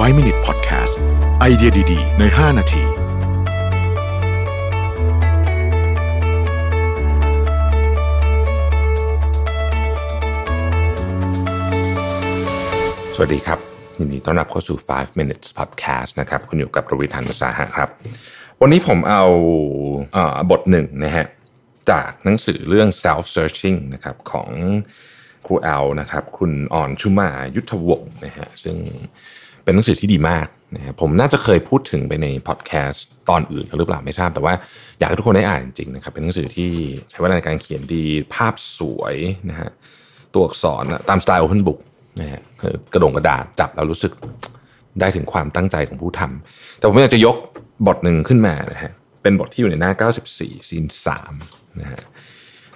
[0.00, 0.94] 5 Minute Podcast
[1.40, 2.82] ไอเดียดี ๆ ใน 5 นาที
[13.14, 13.58] สวัสดีครับ
[13.98, 17.88] ยินดีต้อนรับเข้าสู่ 5 minutes podcast นะครับ คุณอยู่กับประวิทยานุสาหะครับ
[18.60, 19.24] วันนี้ผมเอา
[20.14, 21.26] เออบทหนึ่งนะฮะ
[21.90, 24.50] จากหนังสือเรื่อง self searching นะครับของ
[25.46, 28.76] ครูแอลนะครับ คุณอ่อนชุมายุทธวงศ์นะฮะซึ่ง
[29.64, 34.54] เป็นหนังสือที่ดีมากนะฮะผมน่าจะเคยพูดถึงไปในพอดแคสต์ตอนอื่นหรือเปล่าไม่ทราบ แต่ว่า
[34.98, 36.70] อยากให้ทุกคนได้อ่านจริงๆนะครับ เป็นหนังสือที่
[37.10, 38.04] ใช้เวลาในการเขียนดี
[38.34, 39.14] ภาพสวย
[39.50, 39.70] นะฮะ
[40.34, 41.80] ตัวอักษรตามสไตล์ Open Book
[42.20, 42.40] นะฮะ
[42.92, 44.12] กระดงกระดาษจับแล้วรู้สึก
[45.00, 47.36] ได้ถึงความตั้งใจของผู้ทำแต่ผมอยากจะยก
[47.86, 49.92] บทหนึ่งขึ้นมานะฮะเป็นบทที่อยู่ในหน้า
[50.34, 50.84] 94ซีน
[51.30, 52.00] 3นะฮะ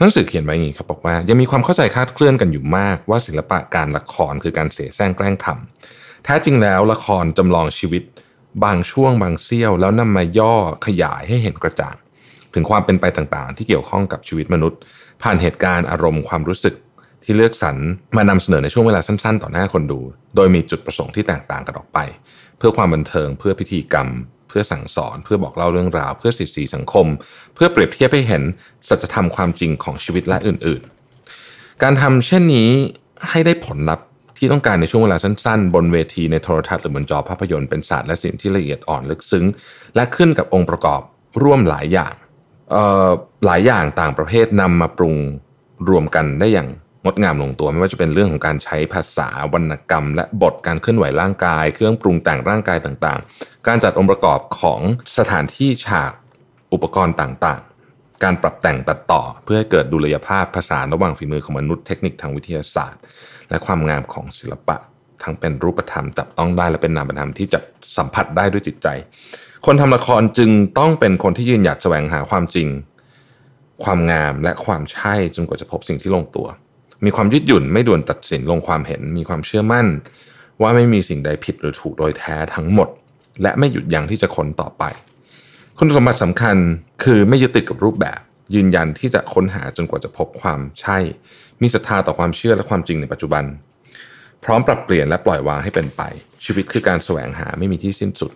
[0.00, 5.56] หนังสือเขียนไว้อย่างนี้ครับบอกว่ายังมีความเข้าใจคลาดเคลื่อนกันอยู่มากว่าศิลปะการละครคือการเสแสร้งแกล้งทำ
[6.28, 8.02] แท้จริงแล้วละครจำลองชีวิต
[8.64, 10.54] บางช่วงบางเสี้ยว แล้วนำมาย่อ
[10.86, 11.96] ขยายให้เห็นกระจ่าง
[12.54, 14.78] ถึงความเป็นไปต่างๆ ที่เกี่ยวข้องกับชีวิตมนุษย์
[15.22, 16.74] ผ่านเหตุการณ์อารมณ์ความรู้สึก
[17.24, 17.76] ที่เลือกสรร
[18.16, 20.00] มานำเสนอในช่วงเวลาสั้นๆ ต่อหน้าคนดู
[20.36, 21.98] โดยมีจุดประสงค์ที่แตกต่างกันออกไป
[22.58, 24.08] เพื่อความบันเทิงเพื่อพิธีกรรม
[24.48, 27.06] เพื่อสั่งสอน เพื่อบอกเล่าเรื่องราว เพื่อสิทธิสังคม
[27.54, 28.42] เพื่อเปรียบเทียบให้เห็น
[28.88, 32.70] สัจธรรมความจริงของชีวิตและอื่นๆ การทำเช่นนี้
[33.28, 34.06] ให้ได้ผลลัพธ์
[34.38, 39.46] ที่ต้องการในช่วงเวลาสั้นๆ บนเวทีในโทรทัศน์หรือบนจอภาพยนตร์เป็นศาสตร์และศิลป์ที่ละเอียดอ่อนลึกซึ้ง
[39.94, 41.00] และขึ้นกับองค์ประกอบ
[41.42, 42.14] ร่วมหลายอย่าง
[43.46, 45.16] หลายอย่างต่างประเภทนำมาปรุง
[45.88, 46.68] รวมกันได้อย่าง
[47.04, 54.80] งดงามลงตัวไม่ว่าจะเป็นเรื่องของการใช้ภาษาวรรณกรรม และบทการเคลื่อนไหวร่างกาย เครื่องปรุงแต่งร่างกายต่างๆ การจัดองค์ประกอบของ
[55.18, 56.12] สถานที่ฉาก
[56.72, 57.75] อุปกรณ์ต่างๆ
[58.24, 63.00] การปรับแต่งตัดต่อ เพื่อให้เกิดดุลยภาพภาษาระหว่างฝีมือของมนุษย์เทคนิคทางวิทยาศาสตร์
[63.48, 64.76] และความงามของศิลปะ
[65.22, 67.58] ทั้งเป็นรูปธรรมจับต้องได้และเป็นนามธรรมที่จะ
[67.96, 68.88] สัมผัสได้ด้วยจิตใจ
[69.66, 72.68] คนทำละครจึงต้องเป็นคนที่ยืนหยัดแสวงหาความจริง
[73.84, 76.46] ความงามและความใช่จนกว่าจะพบสิ่งที่ลงตัว
[77.04, 79.86] มีความยืดหยุ่นไม่ด่วนตัดสินลงความเห็น มีความเชื่อมั่น
[80.62, 82.88] ว่าไม่มีสิ่งใดผิดหรือถูกโดยแท้ทั้งหมด
[83.42, 84.84] และไม่หยุดยั้งที่จะค้นต่อไป
[85.80, 86.56] คุณสมบัติสำคัญ
[87.04, 88.20] คือไม่ยึดติดกับรูปแบบ
[88.54, 90.98] ยืนยันที่จะค้นหาจนกว่าจะพบความใช่
[91.62, 93.44] มีศรัทธาต่อความเชื่อและความจริงในปัจจุบัน
[94.44, 96.02] พร้อมปรับเปลี่ยนและปล่อยวางให้เป็นไป
[96.44, 98.32] ชีวิตคือการแสวงหาไม่มีที่สิ้นสุด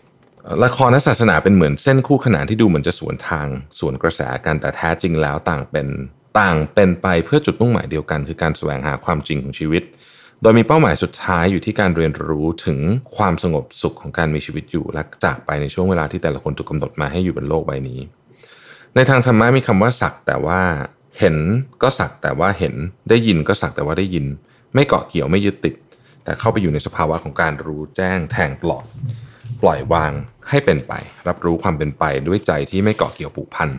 [0.65, 3.47] ละครและศาสนาเป็นเหมือนเส้นคู่ขนานที่ดูเหมือนจะสวนทาง
[3.79, 5.89] สวนกระแสกันแต่แท้จริงแล้วต่างเป็น
[6.41, 9.83] ต่างเป็นไปเพื่อจุดมุ่งหมายเดียวกัน คือการแสวงหาความจริงของชีวิต
[10.43, 12.79] โดยมีเป้าหมายสุดท้ายอยู่ที่การเรียนรู้ถึง
[13.17, 18.01] ความสงบสุขของการมีชีวิตอยู่ และจากไปในช่วงเวลาที่แต่ละคนถูกกาหนดมาให้อยู่บนโลกใบนี้
[18.95, 20.61] ในทางธรรมะมีคำว่าสักแต่ว่า
[21.19, 21.37] เห็น
[21.83, 22.75] ก็สักแต่ว่าเห็น
[23.09, 24.27] ได้ยินก็สักแต่ว่าได้ยิน
[24.75, 25.75] ไม่เกาะเกี่ยวไม่ยึดติด
[26.25, 28.85] แต่เข้าไปอยู่ในสภาวะของการรู้แจ้งแทงตลอด
[29.63, 30.13] ปล่อยวาง
[30.49, 30.93] ให้เป็นไป
[31.29, 33.71] รับรู้ความเป็นไปด้วยใจที่ไม่เกาะเกี่ยวผูกพัน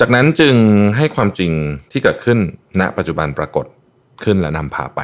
[0.00, 0.54] จากนั้นจึง
[0.96, 1.52] ให้ความจริง
[1.90, 2.38] ที่เกิดขึ้น
[2.80, 3.66] ณปัจจุบันปรากฏ
[4.24, 5.00] ขึ้นและนำพาไป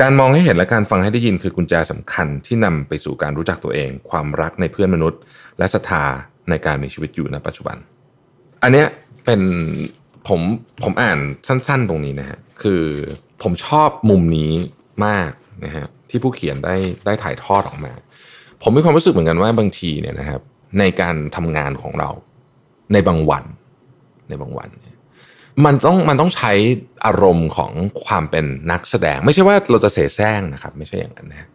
[0.00, 5.20] การมองให้เห็นและการฟังให้ได้ยินคือกุญแจสำคัญที่นำไปสู่การรู้จักตัวเอง ความรักในเพื่อนมนุษย์
[5.58, 6.04] และศรัทธา
[6.50, 7.76] ในการมีชีวิตอยู่ณปัจจุบัน
[8.62, 8.86] อันเนี้ย
[9.24, 9.40] เป็น
[10.28, 10.40] ผม
[10.82, 12.82] ผมอ่านสั้น ๆ ตรงนี้นะฮะคือ
[13.42, 14.52] ผมชอบมุมนี้
[15.06, 15.30] มาก
[15.64, 16.76] นะฮะที่ผู้เขียนได้
[17.06, 17.92] ได้ถ่ายทอดออกมา
[18.62, 20.40] ผมมีความรู้สึกเหมือนกันว่าบางทีเนี่ยนะครับ
[20.78, 22.10] ในการทำงานของเรา
[22.92, 23.44] ในบางวัน
[24.28, 26.52] ในบางวันเมันต้องมันต้องใช้
[27.06, 27.72] อารมณ์ของ
[28.06, 31.48] ความเป็นนักแสดง ไม่ใช่ว่าเราจะเสแสร้งนะครับ ไม่ใช่อย่างนั้นนะ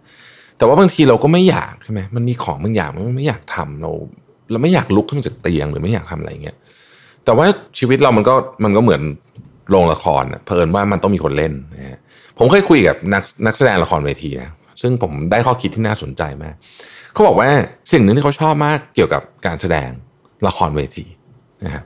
[0.58, 3.92] แต่ว่าบางทีเราก็ไม่อยากใช่ไหมมันมีของบางอย่างมันไม่อยากทำเรา
[4.52, 6.58] เราไม่อยากลุกขึ้นจากเตียงหรือไม่อยากทำอะไรเงี้ย
[7.26, 7.46] แต่ว่า
[7.80, 9.02] ชีวิตเรามันก็มันก็เหมือน
[9.70, 12.00] โรงละครเพลินว่ามันต้องมีคนเล่นนะฮะ
[12.38, 16.56] ผมเคยคุยกับนักนักแสดงละครเวทีนะซึ่งผมได้ข้อคิดที่น่าสนใจมาก
[17.14, 17.50] เขาบอกว่า
[17.92, 19.90] สิ่งหนึ่งที่เขาชอบมากเกี่ยวกับการแสดง
[20.48, 21.06] ละครเวที
[21.66, 21.84] นะครับ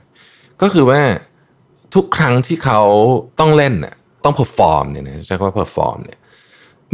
[0.62, 1.00] ก็คือว่า
[1.94, 2.80] ทุกครั้งที่เขา
[3.40, 3.94] ต้องเล่นน่ะ
[4.24, 6.18] ต้อง perform เนี่ยนะใช้คำว่า perform เนี่ย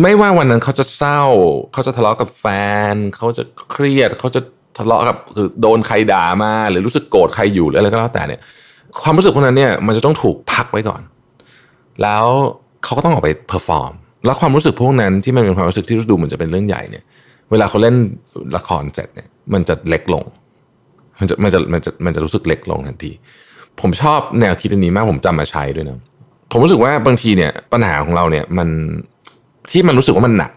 [0.02, 1.22] ไม่ว่าวันนั้นเขาจะเศร้า
[1.72, 2.46] เขาจะทะเลาะกับแฟ
[2.92, 4.40] น เขาจะเครียด เขาจะ
[4.78, 8.40] ทะเลาะกับคือโดนใครด่ามา หรือรู้สึกโกรธใครอยู่หรืออะไรก็แล้วแต่เนี่ย
[9.02, 11.02] ความรู้สึกพวกนั้นเนี่ยมันจะต้องถูกพักไว้ก่อน
[12.02, 12.26] แล้ว
[12.84, 13.92] เขาก็ต้องออกไป perform
[14.24, 17.04] แล้วความรู้สึกพวกนั้นที่มันเป็นความรู้สึกที่ดูเหมือนจะเป็นเรื่องใหญ่เนี่ย
[17.50, 17.96] เวลาเขาเล่น
[18.56, 20.24] ละครเสร็จเนี่ยมันจะเล็กลง
[21.20, 23.12] มันจะมันจะมันจะมันจะรู้สึกเล็กลงทันที
[23.80, 26.00] ผมชอบแนวคิดอันนี้มากผมจำมาใช้ด้วยนะ
[26.50, 28.68] ผมรู้สึกว่าบางทีเนี่ยปัญหาของเราเนี่ยมัน
[29.70, 30.52] ที่มันรู้สึกว่ามันหนัก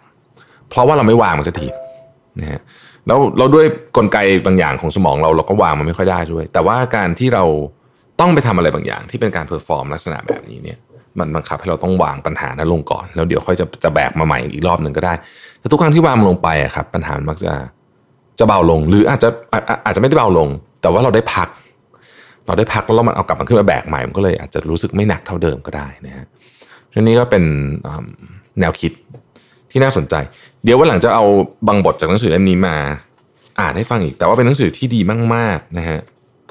[0.70, 1.68] เพราะว่าเราไม่วางมันสักที
[2.40, 2.62] นะฮะ
[3.08, 3.66] แล้วเราด้วย
[3.98, 7.44] กลไกบางอย่างของสมองเราเราก็วางมันไม่ค่อยได้ด้วย แต่ว่าการที่เรา
[8.20, 10.78] ต้องไปทำอะไรบางอย่าง ที่เป็นการ perform ลักษณะแบบนี้เนี่ย
[11.20, 15.14] มันบังคับให้เราต้องวางปัญหานั้นลงก่อน แล้วเดี๋ยวค่อยจะจะแบกมาใหม่อีกรอบหนึ่งก็ได้
[15.60, 17.54] แต่ทุกครั้งที่วางมันลงไปอะครับปัญหามักจะ
[18.40, 19.30] จะเบาลง หรืออาจจะ
[19.86, 20.50] อาจจะไม่ได้เบาลง
[20.82, 21.48] แต่ว่าเราได้พัก
[22.48, 26.26] เราได้พักแล้วมันเอากลับมาขึ้นมาแบกใหม่มันก็เลยอาจจะรู้สึกไม่หนักเท่าเดิมก็ได้นะฮะ
[26.94, 27.44] ทีนี้ก็เป็น
[28.60, 28.92] แนวคิด
[29.72, 30.16] ที่น่าสนใจ
[30.64, 31.24] เดี๋ยววันหลังจะเอา
[31.68, 32.78] บางบทจากหนังสือเล่มนี้มา
[33.62, 35.02] อ่านให้ฟังอีก แต่ว่าเป็นหนังสือที่ดี
[35.36, 36.00] มาก ๆนะฮะ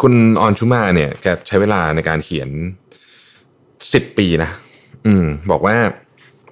[0.02, 2.48] คุณออนชูมาเนี่ยแกใช้เวลาในการเขียน
[3.92, 4.50] สิบปีนะ
[5.06, 5.76] อืม บอกว่า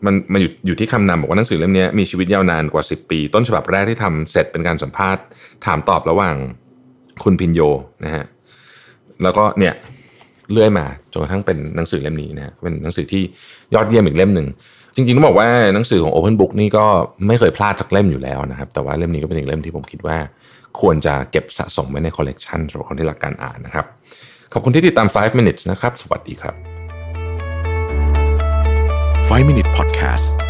[0.04, 5.22] มันมันอยู่อยู่ที่คำนำบอกว่าหนังสือเล่มนี้มีชีวิตยาวนานกว่า 10 ปี ต้นฉบับแรกที่ทำเสร็จเป็นการสัมภาษณ์
[5.66, 6.34] ถามตอบระหว่าง
[7.24, 7.60] คุณพินโย
[8.04, 8.24] นะฮะ
[9.22, 9.74] แล้วก็เนี่ย
[10.52, 13.22] เลื่อยมาจนกระทั่งเป็นหนังสือเล่มนี้นะเป็นหนังสือที่
[13.74, 14.46] ยอดเยี่ยมอีกเล่มหนึ่ง
[14.96, 16.84] จริงๆต้องบอกว่าหนังสือของ Open Book นี่ก็
[17.26, 20.16] ไม่เคยพลาดสักเล่มอยู่แล้วนะครับ แต่ว่าเล่มนี้ก็เป็นอีกเล่มที่ผมคิดว่า
[20.80, 23.86] ควรจะเก็บสะสมไว้ในคอลเลกชันสำหรับคนที่รักการอ่านนะครับ
[24.52, 26.54] ขอบคุณที่ติดตาม 5 minutes นะครับ สวัสดีครับ
[29.28, 30.43] 5 Minute Podcast